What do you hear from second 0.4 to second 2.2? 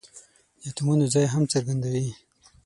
د اتومونو ځای هم څرګندوي.